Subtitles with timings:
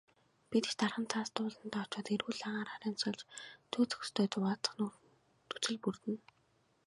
[0.49, 3.21] Бид ч дархан цаазат ууландаа очоод эрүүл агаараар амьсгалж,
[3.71, 4.73] зүй зохистой зугаалах
[5.49, 6.19] нөхцөл бүрдэнэ.